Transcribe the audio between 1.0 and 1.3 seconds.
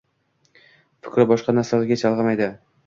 Fikri